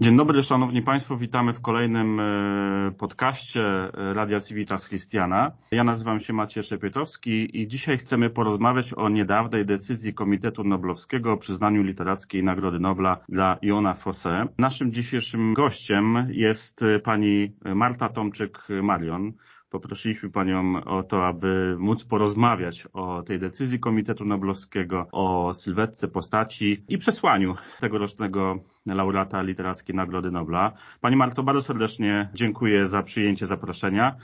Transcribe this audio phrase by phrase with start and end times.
[0.00, 5.52] Dzień dobry, Szanowni Państwo, witamy w kolejnym e, podcaście e, Radia Civitas Christiana.
[5.70, 11.36] Ja nazywam się Maciej Szepietowski i dzisiaj chcemy porozmawiać o niedawnej decyzji Komitetu Noblowskiego o
[11.36, 14.46] przyznaniu literackiej Nagrody Nobla dla Jona Fosse.
[14.58, 19.32] Naszym dzisiejszym gościem jest e, pani Marta Tomczyk-Marion,
[19.70, 26.84] Poprosiliśmy Panią o to, aby móc porozmawiać o tej decyzji Komitetu Noblowskiego, o sylwetce postaci
[26.88, 30.72] i przesłaniu tegorocznego laureata Literackiej Nagrody Nobla.
[31.00, 34.16] Pani Marto, bardzo serdecznie dziękuję za przyjęcie zaproszenia.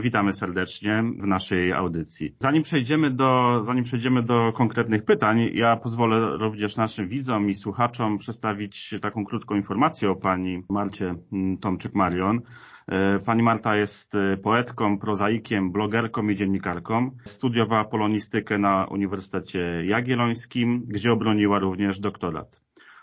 [0.00, 2.34] Witamy serdecznie w naszej audycji.
[2.38, 8.18] Zanim przejdziemy do, zanim przejdziemy do konkretnych pytań, ja pozwolę również naszym widzom i słuchaczom
[8.18, 11.14] przedstawić taką krótką informację o Pani Marcie
[11.60, 12.40] Tomczyk-Marion.
[12.88, 17.10] E, pani Marta jest e, poetką, prozaikiem, blogerką i dziennikarką.
[17.24, 22.60] Studiowała polonistykę na Uniwersytecie Jagiellońskim, gdzie obroniła również doktorat.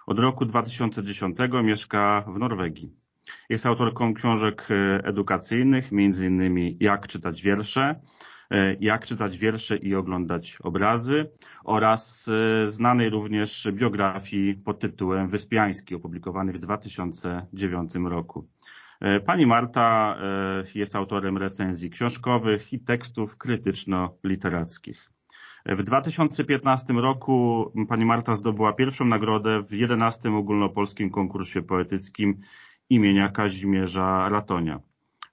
[0.07, 2.93] Od roku 2010 mieszka w Norwegii.
[3.49, 7.99] Jest autorką książek e, edukacyjnych, innymi Jak czytać wiersze,
[8.79, 11.31] jak czytać wiersze i oglądać obrazy
[11.63, 12.29] oraz
[12.67, 18.47] znanej również biografii pod tytułem Wyspiański, opublikowanej w 2009 roku.
[19.01, 25.11] E, pani Marta e, jest autorem recenzji książkowych i tekstów krytyczno-literackich.
[25.65, 32.41] E, w 2015 roku pani Marta zdobyła pierwszą nagrodę w 11 ogólnopolskim konkursie poetyckim
[32.89, 34.79] imienia Kazimierza Ratonia.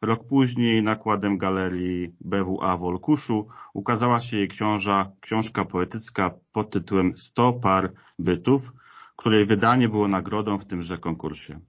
[0.02, 7.16] Rok później nakładem galerii BWA w Olkuszu ukazała się jej książa, książka poetycka pod tytułem
[7.16, 8.72] 100 par bytów,
[9.16, 11.60] której wydanie było nagrodą w tymże konkursie.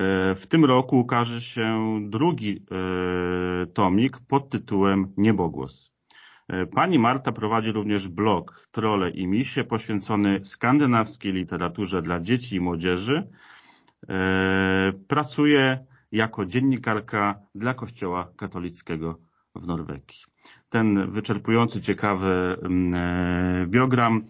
[0.00, 5.92] E, w tym roku ukaże się drugi e, tomik pod tytułem Niebogłos.
[6.48, 12.60] E, pani Marta prowadzi również blog Trole i Misie poświęcony skandynawskiej literaturze dla dzieci i
[12.60, 13.30] młodzieży.
[15.08, 19.18] Pracuje jako dziennikarka dla Kościoła katolickiego
[19.54, 20.29] w Norwegii.
[20.68, 24.24] Ten wyczerpujący, ciekawy mm, biogram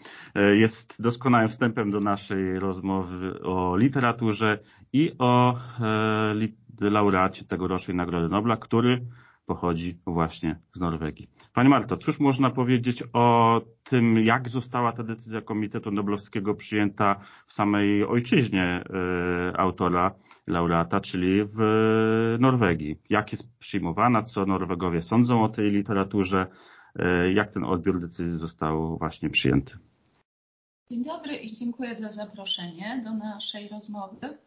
[0.55, 4.59] jest doskonałym wstępem do naszej rozmowy o literaturze
[4.93, 5.59] i o
[6.81, 9.07] e, laureacie tegorocznej Nagrody Nobla, który
[9.47, 11.31] pochodzi właśnie z Norwegii.
[11.53, 17.53] Pani Marto, cóż można powiedzieć o tym, jak została ta decyzja Komitetu Noblowskiego przyjęta w
[17.53, 20.15] samej ojczyźnie e, autora,
[20.51, 21.61] laureata, czyli w
[22.41, 23.01] Norwegii?
[23.11, 26.47] Jak jest przyjmowana, co Norwegowie sądzą o tej literaturze,
[26.97, 29.79] e, jak ten odbiór decyzji został właśnie przyjęty?
[30.91, 34.39] Dzień dobry i dziękuję za zaproszenie do naszej rozmowy.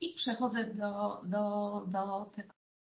[0.00, 2.56] I przechodzę do, do, do tego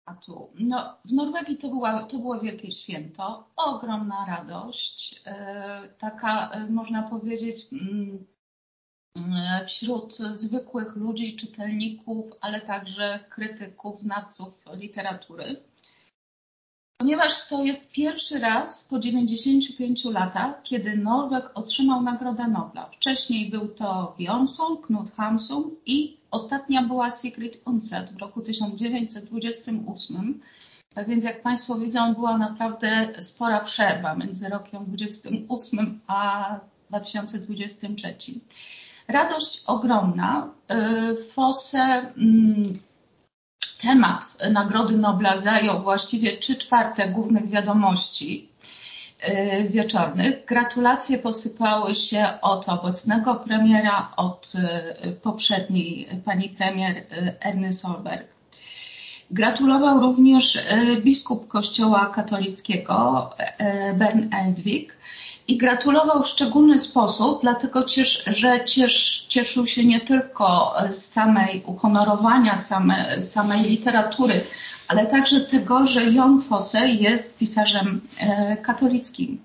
[0.09, 0.49] tematu.
[0.59, 7.03] No, w Norwegii to, była, to było wielkie święto, ogromna radość, e, taka e, można
[7.03, 8.38] powiedzieć mm, e,
[9.67, 15.55] wśród zwykłych ludzi, czytelników, ale także krytyków, znawców literatury.
[17.01, 22.85] Ponieważ to jest pierwszy raz po 95 latach, kiedy Norweg otrzymał Nagrodę Nobla.
[22.85, 30.41] Wcześniej był to Björnson, Knut Hamsun i ostatnia była Sigrid Undset w roku 1928.
[30.93, 36.59] Tak więc jak Państwo widzą, była naprawdę spora przerwa między rokiem 28 a
[36.89, 38.15] 2023.
[39.09, 40.47] Radość ogromna.
[40.71, 42.79] Y, Fosse mm,
[43.81, 48.49] temat Nagrody Nobla zajął właściwie trzy czwarte głównych wiadomości
[49.29, 50.45] y, wieczornych.
[50.45, 54.53] Gratulacje posypały się od obecnego premiera, od
[55.05, 57.05] y, poprzedniej pani premier
[57.41, 58.27] Erny Solberg.
[59.31, 60.57] Gratulował również
[61.03, 63.29] biskup Kościoła katolickiego
[63.95, 64.97] Bern Eldwig
[65.49, 71.63] i gratulował w szczególny sposób, dlatego ciesz, że ciesz, cieszył się nie tylko z samej
[71.65, 74.43] uhonorowania same, samej literatury,
[74.87, 79.39] ale także tego, że Jon Fosse jest pisarzem e, katolickim.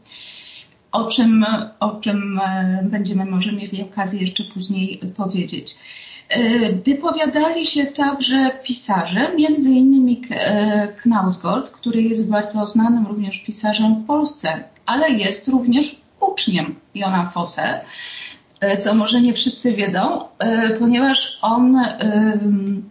[0.93, 1.47] O czym,
[1.81, 5.75] o czym e, będziemy może mieli okazję jeszcze później powiedzieć.
[6.29, 10.23] E, wypowiadali się także pisarze, między innymi
[11.03, 17.85] Knausgold, który jest bardzo znanym również pisarzem w Polsce, ale jest również uczniem Jona Fosse,
[18.61, 21.79] e, co może nie wszyscy wiedzą, e, ponieważ on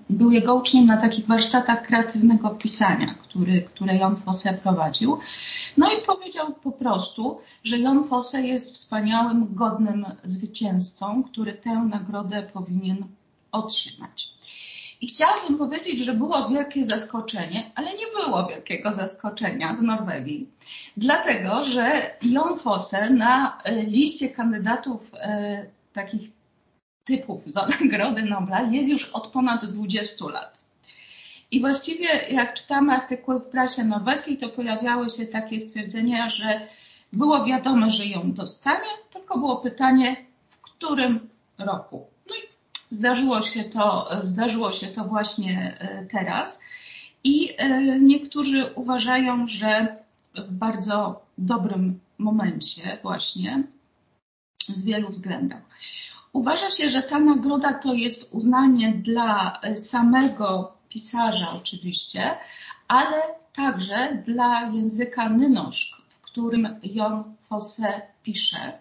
[0.09, 5.17] był jego uczniem na takich warsztatach kreatywnego pisania, który, które Jon Fosse prowadził.
[5.77, 12.43] No i powiedział po prostu, że Jon Fosse jest wspaniałym, godnym zwycięzcą, który tę nagrodę
[12.53, 13.05] powinien
[13.51, 14.32] otrzymać.
[15.03, 20.49] I chciałabym powiedzieć, że było wielkie zaskoczenie, ale nie było wielkiego zaskoczenia w Norwegii,
[20.97, 26.29] dlatego że Jon Fosse na e, liście kandydatów e, takich
[27.05, 30.63] typów do Nagrody Nobla jest już od ponad 20 lat.
[31.51, 36.67] I właściwie jak czytamy artykuły w prasie norweskiej, to pojawiały się takie stwierdzenia, że
[37.13, 40.15] było wiadomo, że ją dostanie, tylko było pytanie,
[40.49, 42.12] w którym roku.
[42.93, 46.59] Zdarzyło się to, zdarzyło się to właśnie e, teraz.
[47.23, 49.97] I e, niektórzy uważają, że
[50.35, 53.63] w bardzo dobrym momencie właśnie
[54.67, 55.59] z wielu względów.
[56.33, 62.37] Uważa się, że ta nagroda to jest uznanie dla samego pisarza oczywiście,
[62.87, 63.21] ale
[63.55, 68.73] także dla języka nynoszk, w którym Jon Fosse pisze.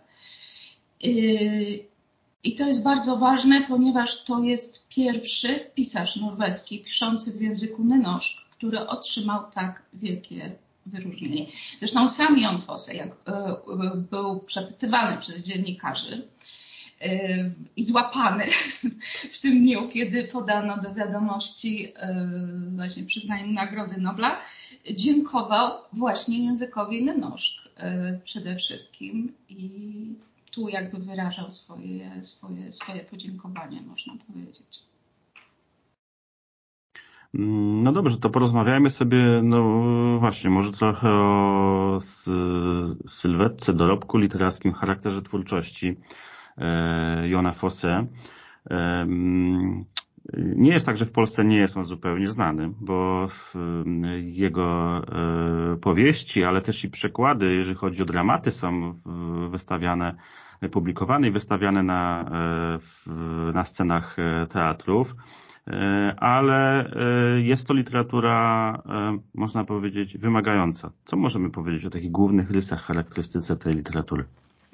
[2.44, 8.39] I to jest bardzo ważne, ponieważ to jest pierwszy pisarz norweski piszący w języku nynoszk,
[8.50, 10.53] który otrzymał tak wielkie
[10.87, 11.47] wyróżnienie.
[11.79, 13.56] Zresztą sam Jon Fosse, jak e, e,
[14.11, 16.23] był przepytywany przez dziennikarzy,
[17.03, 18.45] E, i złapany
[19.33, 21.93] w tym dniu, kiedy podano do wiadomości
[22.77, 24.41] właśnie przyznanie Nagrody Nobla,
[24.91, 30.15] dziękował właśnie językowi Nynoszk e, przede wszystkim i
[30.52, 34.82] tu jakby wyrażał swoje, swoje, swoje podziękowanie, można powiedzieć.
[37.34, 39.62] No dobrze, to porozmawiajmy sobie, no
[40.19, 41.99] właśnie, może trochę o
[43.06, 45.96] sylwetce, dorobku literackim, charakterze twórczości
[46.58, 48.06] E, Jona Fosse.
[50.33, 53.29] E, nie jest tak, że w Polsce nie jest on zupełnie znany, bo
[54.21, 58.95] jego e, powieści, ale też i przekłady, jeżeli chodzi o dramaty, są
[59.51, 60.15] wystawiane,
[60.71, 62.31] publikowane i wystawiane na,
[63.55, 64.17] na scenach
[64.49, 65.15] teatrów
[66.17, 66.91] ale
[67.43, 68.83] jest to literatura,
[69.35, 70.91] można powiedzieć, wymagająca.
[71.05, 74.25] Co możemy powiedzieć o takich głównych rysach charakterystyce tej literatury?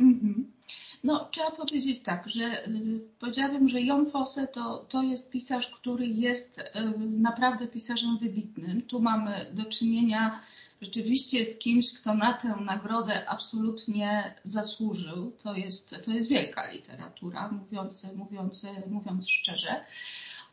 [0.01, 0.58] Mm -hmm.
[1.05, 6.07] No, trzeba powiedzieć tak, że y, powiedziałabym, że Jon Fosse to, to jest pisarz, który
[6.07, 6.65] jest y,
[6.99, 8.83] naprawdę pisarzem wybitnym.
[8.83, 10.41] Tu mamy do czynienia
[10.83, 15.33] rzeczywiście z kimś, kto na tę nagrodę absolutnie zasłużył.
[15.43, 19.85] To jest, to jest wielka literatura, mówiąc, mówiąc, mówiąc szczerze.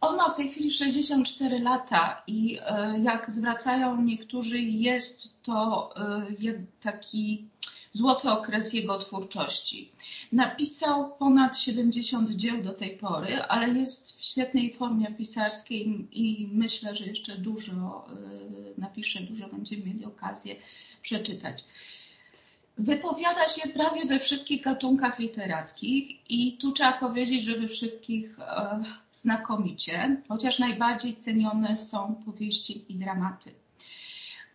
[0.02, 5.94] On ma w tej chwili 64 lata i y, jak zwracają niektórzy, jest to
[6.82, 7.48] taki
[7.96, 9.92] złoty okres jego twórczości.
[10.32, 16.96] Napisał ponad 70 dzieł do tej pory, ale jest w świetnej formie pisarskiej i myślę,
[16.96, 18.08] że jeszcze dużo
[18.78, 20.56] y, napisze, dużo będziemy mieli okazję
[21.02, 21.64] przeczytać.
[22.78, 28.84] Wypowiada się prawie we wszystkich gatunkach literackich i tu trzeba powiedzieć, że we wszystkich e,
[29.14, 33.52] znakomicie, chociaż najbardziej cenione są powieści i dramaty.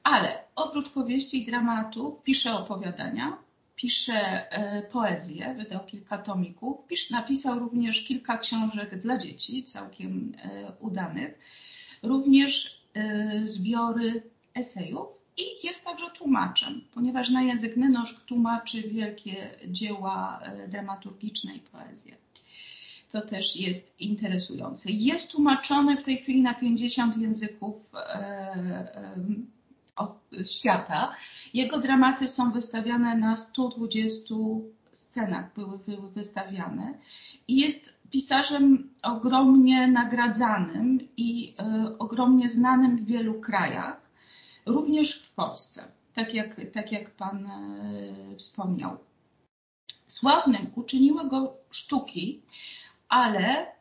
[0.03, 3.37] Ale oprócz powieści i dramatów pisze opowiadania,
[3.77, 6.77] pisze e, poezję, wydał kilka tomików,
[7.11, 11.39] napisał również kilka książek dla dzieci, całkiem e, udanych,
[12.03, 14.23] również e, zbiory
[14.55, 15.07] esejów
[15.37, 22.17] i jest także tłumaczem, ponieważ na język nynoszk tłumaczy wielkie dzieła dramaturgiczne i poezję.
[23.13, 24.91] To też jest interesujące.
[24.91, 27.77] Jest tłumaczony w tej chwili na 50 języków
[30.51, 31.15] świata.
[31.55, 34.35] Jego dramaty są wystawiane na 120
[34.93, 36.95] scenach, były, były wystawiane
[37.49, 41.55] i jest pisarzem ogromnie nagradzanym i
[41.89, 44.11] y, ogromnie znanym w wielu krajach,
[44.67, 48.97] również w Polsce, tak jak, tak jak Pan y, wspomniał.
[50.07, 52.43] Sławnym uczyniły go sztuki,
[53.09, 53.73] ale y,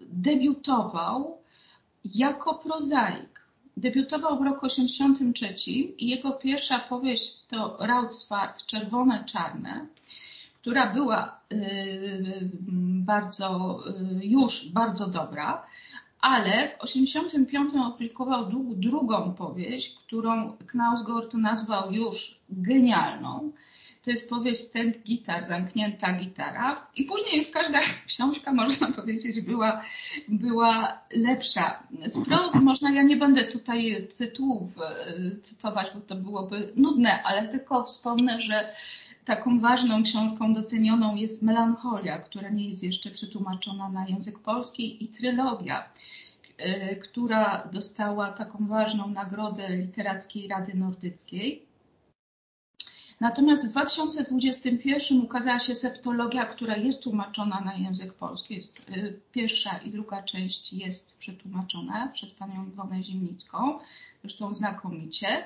[0.00, 1.38] debiutował
[2.04, 3.33] jako prozaik
[3.84, 9.86] Debiutował w roku 1983 i jego pierwsza powieść to Rautsfart, Czerwone Czarne,
[10.60, 12.50] która była y,
[13.04, 13.80] bardzo,
[14.22, 15.66] y, już bardzo dobra,
[16.20, 23.52] ale w 1985 opublikował drugą powieść, którą Knausgård nazwał już genialną.
[24.04, 26.86] To jest powieść Stand Gitar, zamknięta gitara.
[26.96, 29.82] I później już każda książka, można powiedzieć, była,
[30.28, 31.82] była lepsza.
[32.06, 37.48] Z prozy można, ja nie będę tutaj tytułów e, cytować, bo to byłoby nudne, ale
[37.48, 38.74] tylko wspomnę, że
[39.24, 45.08] taką ważną książką docenioną jest Melancholia, która nie jest jeszcze przetłumaczona na język polski i
[45.08, 45.88] Trylogia,
[46.58, 51.73] e, która dostała taką ważną nagrodę Literackiej Rady Nordyckiej.
[53.20, 58.54] Natomiast w 2021 ukazała się septologia, która jest tłumaczona na język polski.
[58.54, 63.78] Jest, y, pierwsza i druga część jest przetłumaczona przez panią Iwonę Zimnicką,
[64.22, 65.44] zresztą znakomicie.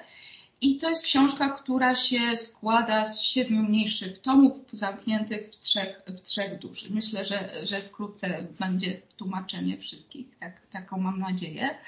[0.61, 6.21] I to jest książka, która się składa z siedmiu mniejszych tomów zamkniętych w trzech, w
[6.21, 6.91] trzech dużych.
[6.91, 11.79] Myślę, że, że wkrótce będzie tłumaczenie wszystkich, tak, taką mam nadzieję.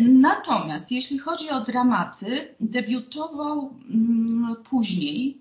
[0.00, 5.38] Natomiast jeśli chodzi o dramaty, debiutował mm, później,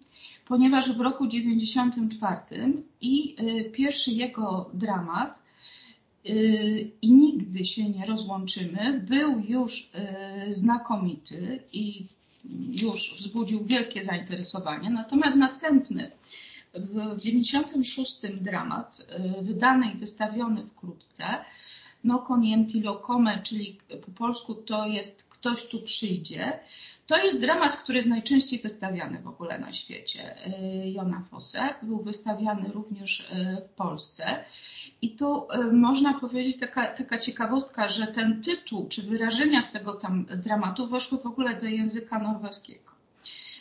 [0.48, 5.40] ponieważ w roku 94 i y, pierwszy jego dramat
[6.26, 9.90] y, i nigdy się nie rozłączymy był już
[10.50, 12.06] y, znakomity i
[12.72, 14.90] już wzbudził wielkie zainteresowanie.
[14.90, 16.12] Natomiast następny
[16.74, 19.08] w 96 dramat,
[19.42, 21.24] wydany i wystawiony wkrótce,
[22.03, 26.60] no konienti locome, czyli po polsku to jest ktoś tu przyjdzie.
[27.07, 30.36] To jest dramat, który jest najczęściej wystawiany w ogóle na świecie.
[30.48, 34.45] Y, Jona Fosse był wystawiany również y, w Polsce.
[35.01, 39.93] I tu y, można powiedzieć taka, taka ciekawostka, że ten tytuł czy wyrażenia z tego
[39.93, 42.91] tam dramatu weszły w ogóle do języka norweskiego.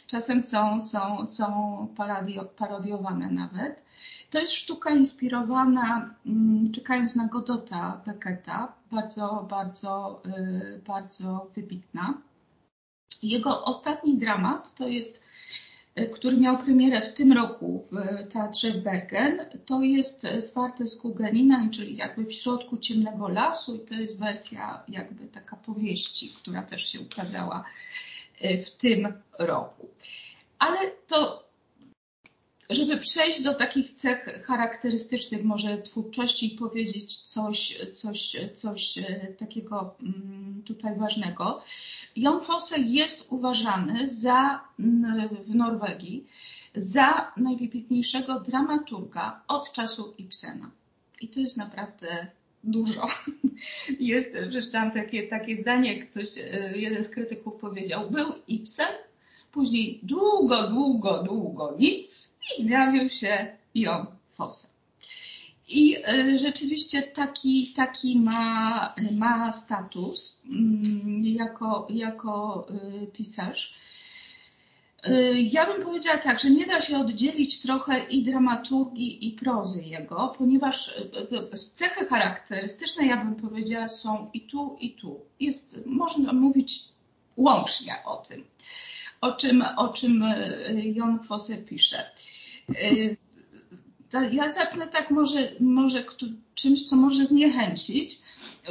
[0.07, 1.89] Czasem są, są, są
[2.57, 3.83] parodiowane nawet.
[4.33, 12.15] To jest sztuka inspirowana, mm, czekając na Godota Becketa, bardzo, bardzo, y, bardzo wybitna.
[13.23, 15.23] Jego ostatni dramat to jest,
[15.99, 21.69] y, który miał premierę w tym roku w Teatrze Bergen, to jest Zwarte z Kugenina,
[21.73, 26.93] czyli jakby w środku ciemnego lasu i to jest wersja jakby taka powieści, która też
[26.93, 27.65] się ukazała
[28.45, 29.89] y, w tym roku.
[30.59, 31.42] Ale to
[32.71, 39.95] żeby przejść do takich cech charakterystycznych może twórczości i powiedzieć coś, coś, coś e, takiego
[40.03, 41.63] mm, tutaj ważnego.
[42.17, 46.27] Jon Fosse jest uważany za, mm, w Norwegii
[46.75, 50.71] za najwybitniejszego dramaturga od czasu Ibsena.
[51.21, 52.27] I to jest naprawdę
[52.65, 53.09] dużo.
[54.01, 58.95] Jest, przeczytałam takie, takie zdanie, ktoś, e, jeden z krytyków powiedział, był Ibsen,
[59.53, 62.12] później długo, długo, długo nic,
[62.59, 64.73] i zjawił się Jon Fosse.
[65.69, 73.75] I e, rzeczywiście taki, taki ma, ma status mm, jako, jako e, pisarz.
[75.03, 79.83] E, ja bym powiedziała tak, że nie da się oddzielić trochę i dramaturgii, i prozy
[79.83, 80.95] jego, ponieważ
[81.75, 85.21] cechy charakterystyczne, ja bym powiedziała, są i tu, i tu.
[85.41, 86.85] Jest, można mówić
[87.37, 88.45] łącznie o tym,
[89.23, 90.25] o czym, o czym
[90.95, 92.11] Jon Fosse pisze.
[92.71, 93.17] Y,
[94.33, 96.05] ja zacznę tak może, może
[96.55, 98.19] czymś, co może zniechęcić,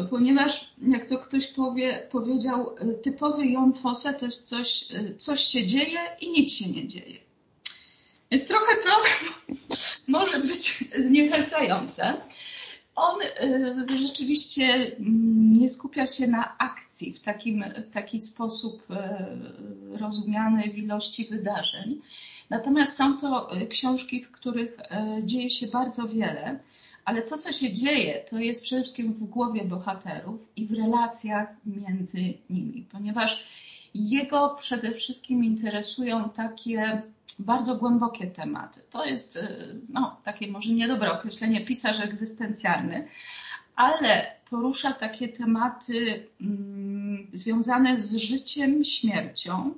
[0.10, 4.86] ponieważ jak to ktoś powie, powiedział, y, typowy Jon Fosse to jest coś,
[5.18, 7.18] coś się dzieje i nic się nie dzieje.
[8.32, 9.02] Więc trochę to
[10.08, 12.22] może być zniechęcające.
[13.02, 13.20] On
[14.08, 14.64] rzeczywiście
[15.00, 18.84] mm, nie skupia się na akcji w, takim, w taki sposób
[20.00, 22.02] rozumiany w ilości wydarzeń.
[22.50, 24.78] Natomiast są to e, książki, w których
[25.24, 26.60] dzieje się bardzo wiele,
[27.06, 31.50] ale to, co się dzieje, to jest przede wszystkim w głowie bohaterów i w relacjach
[31.66, 33.44] między nimi, ponieważ
[33.96, 37.02] jego przede wszystkim interesują takie
[37.40, 38.82] bardzo głębokie tematy.
[38.90, 43.08] To jest e, no, takie może niedobre określenie pisarz egzystencjalny,
[43.76, 49.74] ale porusza takie tematy mm, związane z życiem, śmiercią,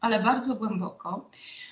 [0.00, 1.30] ale bardzo głęboko.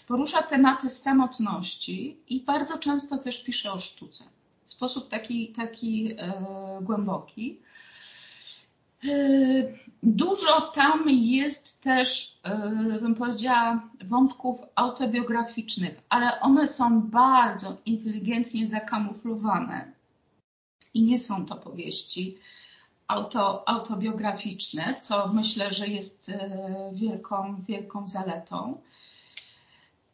[0.09, 4.25] Porusza tematy samotności i bardzo często też pisze o sztuce
[4.65, 6.33] w sposób taki, taki e,
[6.81, 7.59] głęboki.
[9.05, 12.59] E, dużo tam jest też, e,
[13.01, 19.93] bym powiedziała, wątków autobiograficznych, ale one są bardzo inteligentnie zakamuflowane
[20.95, 22.39] i nie są to powieści
[23.09, 28.81] auto, autobiograficzne, co myślę, że jest e, wielką, wielką zaletą.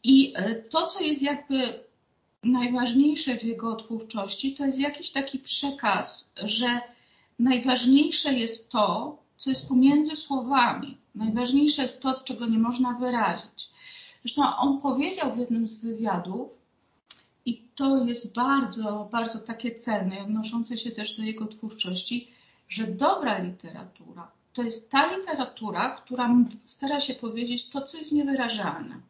[0.04, 0.34] I
[0.70, 1.84] to, co jest jakby
[2.44, 6.80] najważniejsze w jego twórczości, to jest jakiś taki przekaz, że
[7.40, 10.96] najważniejsze jest to, co jest pomiędzy słowami.
[11.14, 13.70] Najważniejsze jest to, czego nie można wyrazić.
[14.22, 16.48] Zresztą on powiedział w jednym z wywiadów,
[17.44, 22.28] i to jest bardzo, bardzo takie cenne, odnoszące się też do jego twórczości,
[22.68, 29.00] że dobra literatura to jest ta literatura, która stara się powiedzieć to, co jest niewyrażalne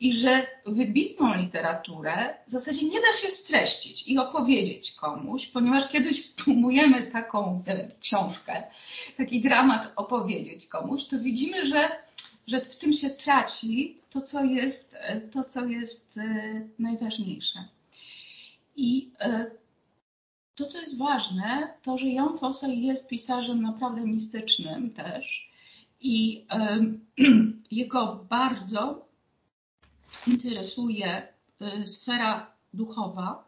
[0.00, 6.20] i że wybitną literaturę w zasadzie nie da się streścić i opowiedzieć komuś, ponieważ kiedyś
[6.20, 8.62] próbujemy taką e, książkę,
[9.16, 11.90] taki dramat opowiedzieć komuś, to widzimy, że,
[12.46, 16.22] że w tym się traci to, co jest, e, to, co jest e,
[16.78, 17.64] najważniejsze.
[18.76, 19.10] I
[20.54, 25.50] to, co jest ważne, to, że Jan Fosse jest pisarzem naprawdę mistycznym też
[26.00, 26.46] I
[27.70, 29.09] jego bardzo
[30.26, 31.28] interesuje
[31.82, 33.44] y, sfera duchowa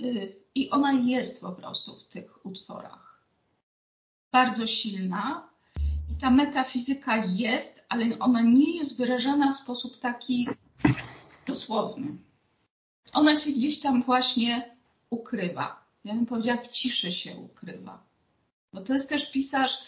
[0.00, 3.22] y, i ona jest po prostu w tych utworach.
[4.32, 5.48] Bardzo silna.
[6.10, 10.48] I ta metafizyka jest, ale ona nie jest wyrażana w sposób taki
[11.46, 12.16] dosłowny.
[13.12, 14.76] Ona się gdzieś tam właśnie
[15.10, 15.86] ukrywa.
[16.04, 18.02] Ja bym powiedziała, w ciszy się ukrywa.
[18.72, 19.78] Bo to jest też pisarz,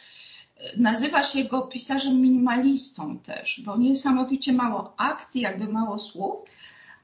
[0.77, 6.39] nazywa się pisarzem minimalistą też, bo niesamowicie mało akcji, jakby mało słów,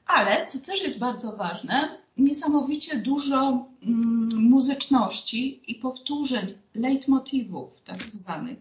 [0.07, 8.59] ale co też jest bardzo ważne, niesamowicie dużo mm, muzyczności i powtórzeń, leitmotywów tak zwanych.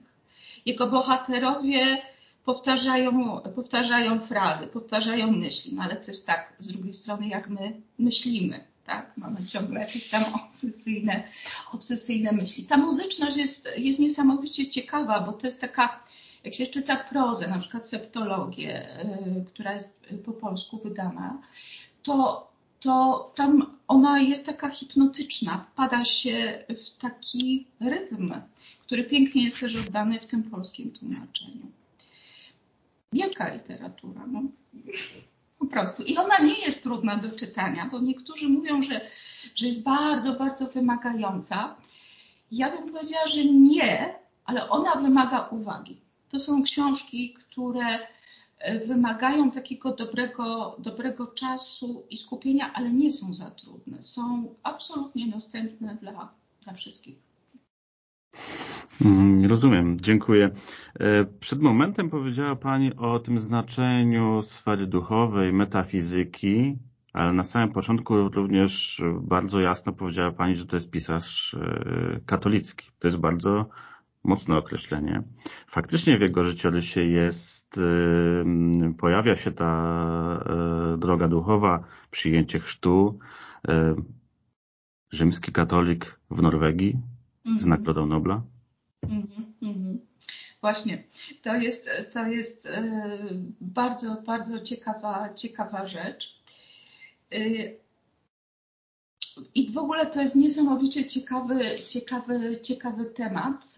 [0.66, 2.02] Jego bohaterowie
[2.46, 7.82] powtarzają, powtarzają frazy, powtarzają myśli, no ale to jest tak z drugiej strony, jak my
[8.00, 9.18] myślimy tak?
[9.18, 11.24] Mamy ciągle jakieś tam obsesyjne,
[11.72, 12.66] obsesyjne myśli.
[12.66, 16.04] Ta muzyczność jest, jest niesamowicie ciekawa, bo to jest taka,
[16.44, 18.88] jak się czyta prozę, na przykład septologię,
[19.36, 21.42] yy, która jest po polsku wydana,
[22.04, 22.48] to,
[22.80, 28.28] to tam ona jest taka hipnotyczna, wpada się w taki rytm,
[28.86, 31.72] który pięknie jest też oddany w tym polskim tłumaczeniu.
[33.14, 34.22] Wielka literatura.
[34.28, 34.42] No.
[35.64, 36.04] Po prostu.
[36.04, 39.02] I ona nie jest trudna do czytania, bo niektórzy mówią, że,
[39.56, 41.76] że jest bardzo, bardzo wymagająca.
[42.52, 44.16] Ja bym powiedziała, że nie,
[44.46, 46.02] ale ona wymaga uwagi.
[46.30, 48.00] To są książki, które
[48.60, 54.04] e, wymagają takiego dobrego, dobrego czasu i skupienia, ale nie są za trudne.
[54.04, 56.30] Są absolutnie dostępne dla,
[56.62, 57.33] dla wszystkich.
[59.02, 60.50] Mm, rozumiem, dziękuję.
[61.00, 66.78] E, przed momentem powiedziała Pani o tym znaczeniu sfery duchowej, metafizyki,
[67.14, 72.88] ale na samym początku również bardzo jasno powiedziała Pani, że to jest pisarz e, katolicki.
[73.00, 73.70] To jest bardzo
[74.24, 75.24] mocne określenie.
[75.68, 79.84] Faktycznie w jego życiorysie jest, e, pojawia się ta
[80.98, 83.20] droga duchowa, przyjęcie chrztu,
[85.12, 86.98] rzymski katolik w Norwegii
[87.66, 88.10] Nagrodą mhm.
[88.10, 88.53] Nobla.
[89.04, 90.00] Mhm, mhm.
[90.62, 91.04] Właśnie,
[91.42, 92.84] to jest, to jest e,
[93.62, 96.40] bardzo, bardzo ciekawa, ciekawa rzecz.
[97.32, 97.38] E,
[99.56, 103.76] I w ogóle to jest niesamowicie ciekawy, ciekawy, ciekawy temat,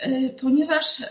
[0.00, 1.02] e, ponieważ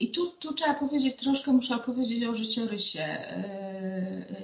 [0.00, 3.18] i tu, tu trzeba powiedzieć, troszkę muszę opowiedzieć o życiorysie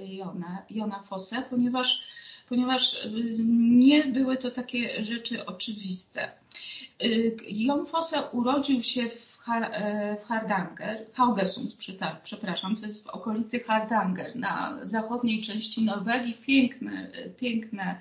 [0.08, 2.02] Jona, Jona Fosse, ponieważ
[2.48, 3.36] ponieważ y,
[3.78, 6.30] nie były to takie rzeczy oczywiste.
[7.04, 11.76] Y, Jon Fosse urodził się w, e, Hardanger, Haugesund,
[12.24, 18.00] przepraszam, to jest w okolicy Hardanger, na zachodniej części Norwegii, piękne, piękne,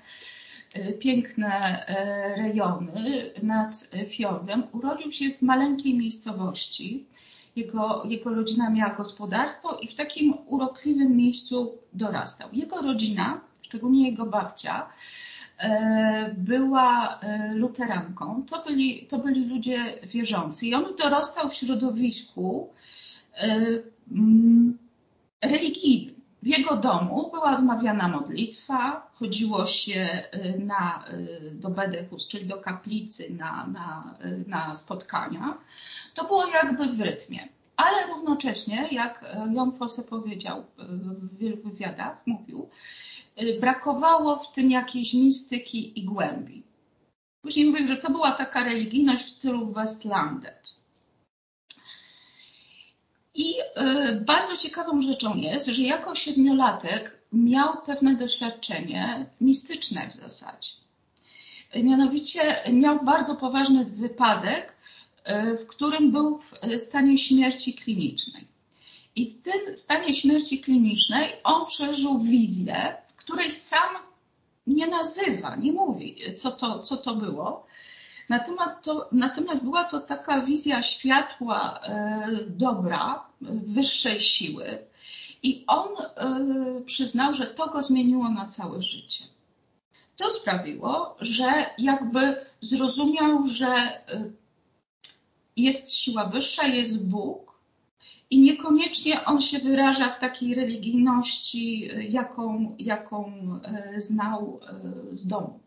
[0.74, 4.64] e, piękne e, rejony nad fiordem.
[4.72, 7.06] Urodził się w maleńkiej miejscowości.
[7.56, 12.50] Jego, jego rodzina miała gospodarstwo i w takim urokliwym miejscu dorastał.
[12.54, 14.90] Jego rodzina szczególnie jego babcia,
[15.60, 18.46] e, była e, luteranką.
[18.50, 20.66] To byli, to byli ludzie wierzący.
[20.66, 22.70] I on dorastał w środowisku
[23.36, 23.58] e,
[24.12, 24.78] mm,
[25.42, 26.22] religijnym.
[26.44, 30.24] W jego domu była odmawiana modlitwa, chodziło się
[30.60, 31.06] na,
[31.52, 34.16] do Bedechus, czyli do kaplicy na, na,
[34.48, 35.58] na spotkania.
[36.14, 37.48] To było jakby w rytmie.
[37.86, 42.70] Ale równocześnie, jak Jon Fosse powiedział w wielu wywiadach, mówił,
[43.40, 46.64] Y, brakowało w tym jakiejś mistyki i głębi.
[47.42, 50.76] Później mówię, że to była taka religijność w stylu Westlandet.
[53.36, 53.56] I
[54.26, 60.70] bardzo ciekawą rzeczą jest, że jako siedmiolatek miał pewne doświadczenie mistyczne w zasadzie.
[61.76, 64.74] Mianowicie miał bardzo poważny wypadek,
[65.64, 66.40] w którym był
[66.78, 68.48] w stanie śmierci klinicznej.
[69.16, 73.96] I w tym stanie śmierci klinicznej on przeżył wizję, której sam
[74.68, 77.66] nie nazywa, nie mówi, co to, co to było.
[78.30, 84.78] Natomiast, to, natomiast była to taka wizja światła e, dobra, wyższej siły.
[85.44, 89.24] I on e, przyznał, że to go zmieniło na całe życie.
[90.18, 94.02] To sprawiło, że jakby zrozumiał, że e,
[95.64, 97.52] jest siła wyższa, jest Bóg,
[98.32, 105.60] i niekoniecznie on się wyraża w takiej religijności, jaką, jaką e, znał e, z domu.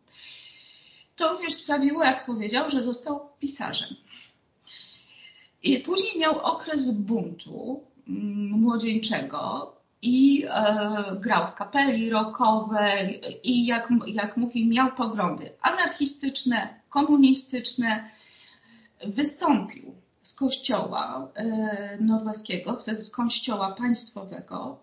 [1.17, 3.89] To również sprawiło, jak powiedział, że został pisarzem.
[5.63, 13.89] I później miał okres buntu mm, młodzieńczego i e, grał w kapeli rockowej i jak,
[14.07, 18.11] jak mówi, miał poglądy anarchistyczne, komunistyczne,
[19.07, 21.33] wystąpił z kościoła
[22.01, 24.79] norweskiego, wtedy z kościoła państwowego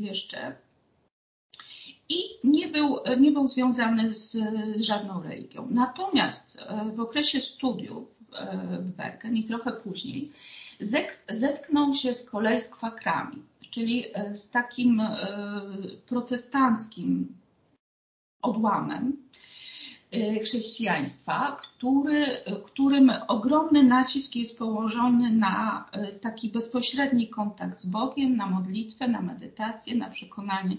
[0.00, 0.56] jeszcze
[2.08, 4.36] i nie był, nie był związany z
[4.80, 5.68] żadną religią.
[5.70, 6.58] Natomiast
[6.94, 8.14] w okresie studiów
[8.80, 10.32] w Bergen i trochę później
[11.28, 14.04] zetknął się z kolei z kwakrami, czyli
[14.34, 15.02] z takim
[16.06, 17.34] protestanckim
[18.42, 19.16] odłamem
[20.42, 22.26] chrześcijaństwa, który,
[22.64, 25.86] którym ogromny nacisk jest położony na
[26.20, 30.76] taki bezpośredni kontakt z Bogiem, na modlitwę, na medytację, na przekonanie,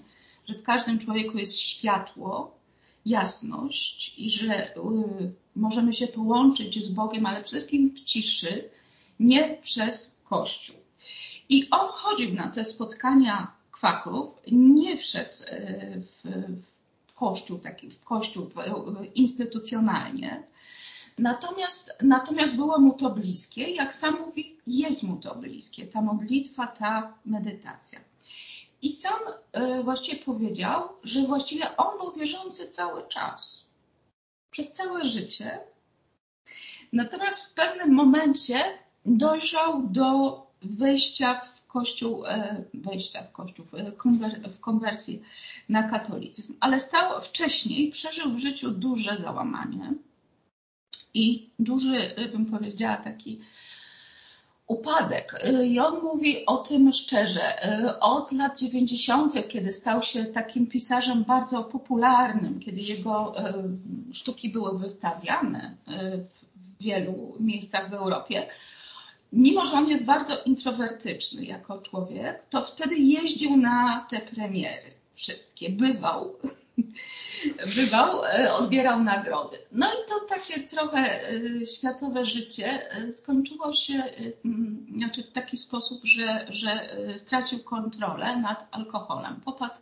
[0.47, 2.55] że w każdym człowieku jest światło,
[3.05, 4.73] jasność i że
[5.55, 8.69] możemy się połączyć z Bogiem, ale przede wszystkim w ciszy,
[9.19, 10.75] nie przez Kościół.
[11.49, 15.35] I on chodził na te spotkania kwaków, nie wszedł
[16.01, 16.31] w,
[17.15, 18.49] kościół, taki kościół
[19.15, 20.43] instytucjonalnie.
[21.17, 26.67] Natomiast, natomiast było mu to bliskie, jak sam mówi, jest mu to bliskie, ta modlitwa,
[26.67, 27.99] ta medytacja.
[28.81, 29.19] I sam
[29.83, 33.65] właściwie powiedział, że właściwie on był wierzący cały czas,
[34.51, 35.59] przez całe życie.
[36.93, 38.63] Natomiast w pewnym momencie
[39.05, 42.23] dojrzał do wejścia w kościół,
[42.73, 43.65] wejścia w kościół,
[44.55, 45.21] w konwersji
[45.69, 49.93] na katolicyzm, ale stał wcześniej, przeżył w życiu duże załamanie
[51.13, 53.39] i duży, bym powiedziała, taki
[54.67, 55.41] upadek.
[55.63, 57.41] I on mówi o tym szczerze.
[57.99, 63.33] Od lat 90., kiedy stał się takim pisarzem bardzo popularnym, kiedy jego
[64.13, 65.75] sztuki były wystawiane
[66.79, 68.47] w wielu miejscach w Europie,
[69.35, 75.69] mimo że on jest bardzo introwertyczny jako człowiek, to wtedy jeździł na te premiery wszystkie,
[75.69, 76.35] bywał,
[77.75, 78.21] bywał,
[78.57, 79.57] odbierał nagrody.
[79.71, 81.19] No i to takie trochę
[81.77, 84.03] światowe życie skończyło się
[84.95, 89.41] znaczy w taki sposób, że, że stracił kontrolę nad alkoholem.
[89.45, 89.75] Popadł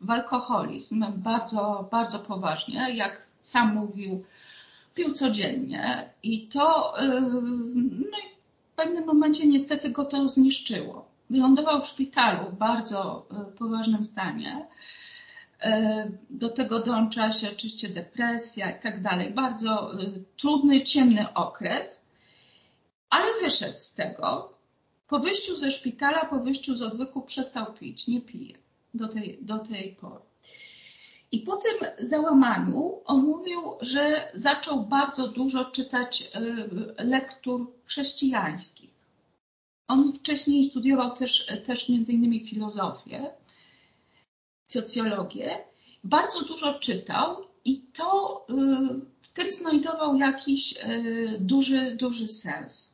[0.00, 4.24] w alkoholizm bardzo, bardzo poważnie, jak sam mówił,
[4.94, 6.94] pił codziennie i to
[8.10, 8.31] no i
[8.72, 11.08] w pewnym momencie niestety go to zniszczyło.
[11.30, 14.66] Wylądował w szpitalu w bardzo poważnym stanie.
[16.30, 19.30] Do tego dołącza się oczywiście depresja i tak dalej.
[19.30, 19.92] Bardzo
[20.36, 22.00] trudny, ciemny okres,
[23.10, 24.52] ale wyszedł z tego.
[25.08, 28.58] Po wyjściu ze szpitala, po wyjściu z odwyku przestał pić, nie pije
[28.94, 30.31] do tej, do tej pory.
[31.32, 36.30] I po tym załamaniu on mówił, że zaczął bardzo dużo czytać
[36.98, 38.90] lektur chrześcijańskich.
[39.88, 43.30] On wcześniej studiował też, też między innymi filozofię,
[44.68, 45.58] socjologię.
[46.04, 48.46] Bardzo dużo czytał i to
[49.20, 50.74] w tym znajdował jakiś
[51.40, 52.91] duży, duży sens.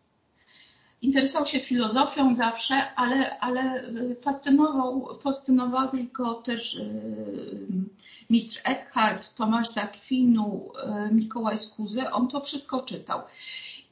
[1.02, 3.82] Interesował się filozofią zawsze, ale, ale
[4.22, 6.80] fascynował, fascynowali go też
[8.30, 10.72] mistrz Eckhart, Tomasz Zakwinu,
[11.12, 12.10] Mikołaj Skuzy.
[12.10, 13.20] On to wszystko czytał.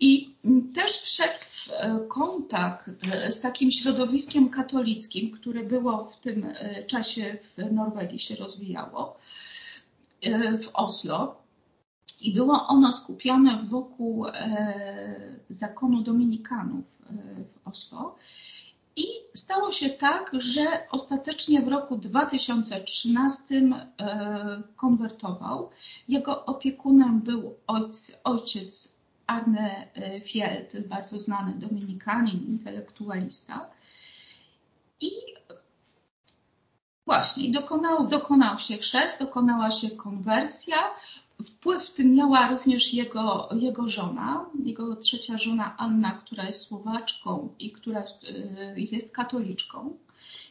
[0.00, 0.34] I
[0.74, 2.90] też wszedł w kontakt
[3.28, 6.52] z takim środowiskiem katolickim, które było w tym
[6.86, 9.16] czasie w Norwegii się rozwijało,
[10.62, 11.36] w Oslo.
[12.20, 14.26] I było ono skupione wokół
[15.50, 18.16] zakonu dominikanów w Oslo.
[18.96, 23.62] I stało się tak, że ostatecznie w roku 2013
[24.76, 25.70] konwertował.
[26.08, 27.54] Jego opiekunem był
[28.24, 29.86] ojciec, Arne
[30.24, 33.70] Fjeld, bardzo znany dominikanin, intelektualista.
[35.00, 35.10] I
[37.06, 40.76] właśnie dokonał, dokonał się chrzest, dokonała się konwersja.
[41.44, 47.54] Wpływ w tym miała również jego, jego żona, jego trzecia żona Anna, która jest Słowaczką
[47.58, 48.04] i która
[48.76, 49.96] jest katoliczką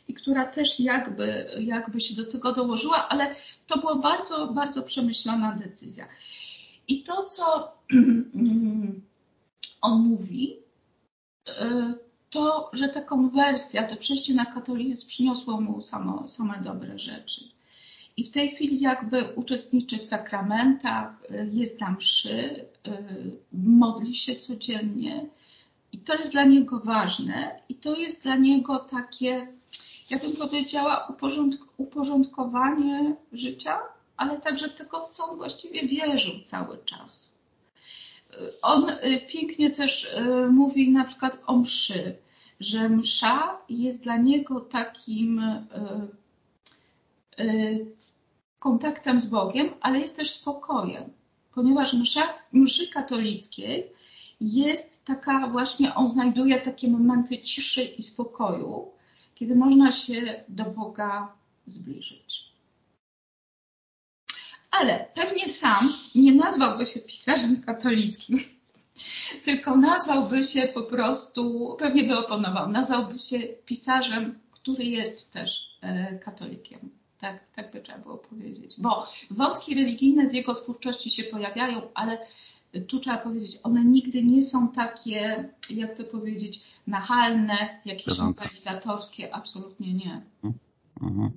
[0.08, 3.36] i która też jakby, jakby się do tego dołożyła, ale
[3.68, 6.08] to była bardzo, bardzo przemyślana decyzja.
[6.88, 7.72] I to, co
[9.82, 10.58] on mówi,
[12.30, 17.55] to, że ta konwersja, to przejście na katolicyzm przyniosło mu samo, same dobre rzeczy.
[18.18, 22.66] I w tej chwili jakby uczestniczy w sakramentach, jest na mszy,
[23.54, 25.26] modli się codziennie.
[25.92, 29.48] I to jest dla niego ważne i to jest dla niego takie,
[30.10, 31.16] ja bym powiedziała,
[31.78, 33.80] uporządkowanie życia,
[34.18, 37.32] ale także tego, co on właściwie wierzył cały czas.
[38.62, 38.92] On
[39.30, 40.16] pięknie też
[40.52, 42.16] mówi na przykład o mszy,
[42.60, 45.42] że msza jest dla niego takim
[48.66, 51.04] kontaktem z Bogiem, ale jest też spokojem,
[51.54, 53.92] ponieważ msza, mszy katolickiej
[54.42, 58.92] jest taka właśnie, on znajduje takie momenty ciszy i spokoju,
[59.36, 61.34] kiedy można się do Boga
[61.68, 62.46] zbliżyć.
[64.72, 68.40] Ale pewnie sam nie nazwałby się pisarzem katolickim,
[69.46, 75.50] tylko nazwałby się po prostu, pewnie by oponował, nazwałby się pisarzem, który jest też
[75.82, 77.05] e, katolikiem.
[77.22, 78.76] Tak, tak by trzeba było powiedzieć.
[78.78, 82.18] Bo wątki religijne w jego twórczości się pojawiają, ale
[82.88, 89.94] tu trzeba powiedzieć, one nigdy nie są takie, jak to powiedzieć, nachalne, jakieś nowelizatorskie, absolutnie
[89.94, 90.22] nie.
[91.02, 91.32] Mhm.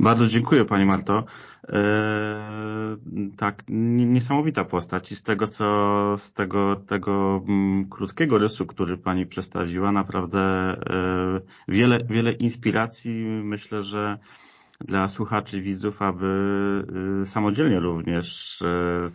[0.00, 1.24] Bardzo dziękuję Pani Marto.
[1.68, 2.96] E,
[3.36, 9.26] tak, niesamowita postać i z tego co, z tego, tego mm, krótkiego rysu, który Pani
[9.26, 10.76] przedstawiła, naprawdę e,
[11.68, 14.18] wiele, wiele inspiracji myślę, że
[14.80, 16.84] dla słuchaczy, widzów, aby
[17.22, 19.08] y, samodzielnie również E,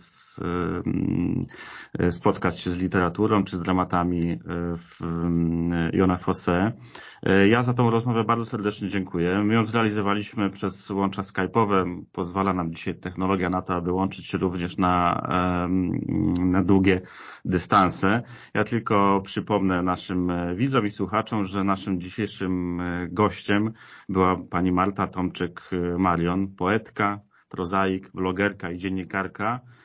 [2.10, 4.38] spotkać się z literaturą czy z dramatami e,
[5.92, 6.72] Jona Fosse.
[7.22, 9.38] E, ja za tą rozmowę bardzo serdecznie dziękuję.
[9.44, 12.02] My ją zrealizowaliśmy przez łącza skype'owe.
[12.12, 15.26] Pozwala nam dzisiaj technologia na to, aby łączyć się również na,
[16.38, 17.00] na długie
[17.44, 18.22] dystanse.
[18.54, 23.72] Ja tylko przypomnę naszym widzom i słuchaczom, że naszym dzisiejszym gościem
[24.08, 29.83] była pani Marta Tomczyk-Marion, poetka, prozaik, blogerka i dziennikarka, E,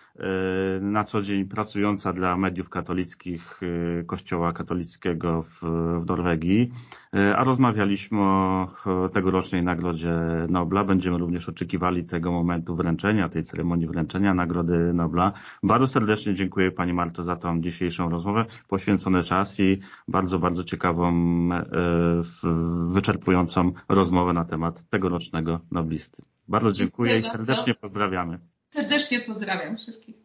[0.82, 3.60] na co dzień pracująca dla mediów katolickich
[4.00, 5.60] e, Kościoła katolickiego w,
[6.02, 6.72] w Norwegii,
[7.14, 10.14] e, a rozmawialiśmy o tegorocznej Nagrodzie
[10.50, 10.84] Nobla.
[10.84, 15.34] Będziemy również oczekiwali tego momentu wręczenia, tej ceremonii wręczenia Nagrody Nobla.
[15.64, 21.10] Bardzo serdecznie dziękuję Pani Marto za tą dzisiejszą rozmowę, poświęcony czas i bardzo, bardzo ciekawą,
[22.88, 26.24] wyczerpującą rozmowę na temat tegorocznego Noblisty.
[26.48, 27.82] Bardzo dziękuję, dziękuję i serdecznie bardzo.
[27.82, 28.40] pozdrawiamy.
[28.74, 30.19] Serdecznie pozdrawiam wszystkich.